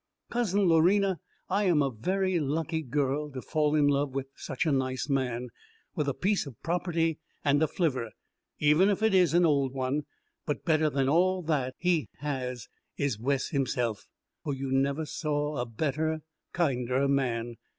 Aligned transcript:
Cousin 0.31 0.67
Lorena, 0.67 1.19
I 1.47 1.65
am 1.65 1.83
a 1.83 1.91
very 1.91 2.39
lucky 2.39 2.81
girl 2.81 3.29
to 3.29 3.39
fall 3.39 3.75
in 3.75 3.85
love 3.87 4.15
with 4.15 4.29
such 4.35 4.65
a 4.65 4.71
nice 4.71 5.07
man, 5.07 5.49
with 5.93 6.09
a 6.09 6.15
piece 6.15 6.47
of 6.47 6.59
property 6.63 7.19
and 7.45 7.61
a 7.61 7.67
flivver, 7.67 8.09
even 8.57 8.89
if 8.89 9.03
it 9.03 9.13
is 9.13 9.35
an 9.35 9.45
old 9.45 9.75
one; 9.75 10.05
but 10.47 10.65
better 10.65 10.89
than 10.89 11.07
all 11.07 11.43
that 11.43 11.75
he 11.77 12.09
has 12.17 12.67
is 12.97 13.19
Wes 13.19 13.49
himself, 13.49 14.07
for 14.43 14.55
you 14.55 14.71
never 14.71 15.05
saw 15.05 15.57
a 15.57 15.67
better, 15.67 16.23
kinder 16.51 17.07
man. 17.07 17.57